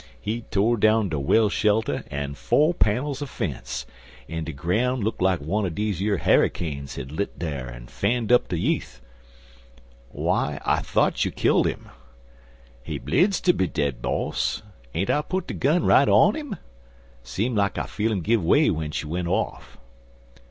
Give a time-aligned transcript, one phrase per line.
[0.19, 3.85] He tore down de well shelter and fo' pannils er fence,
[4.27, 8.47] an' de groun' look like wunner deze yer harrycanes had lit dar and fanned up
[8.47, 8.99] de yeath."
[10.09, 11.89] "Why, I thought you killed him?"
[12.81, 14.63] "He bleedzed ter be dead, boss.
[14.95, 16.55] Ain't I put de gun right on 'im?
[17.21, 19.77] Seem like I feel 'im give way w'en she went off."